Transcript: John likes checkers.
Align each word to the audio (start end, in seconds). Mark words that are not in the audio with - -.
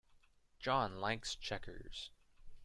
John 0.59 0.95
likes 0.99 1.35
checkers. 1.35 2.09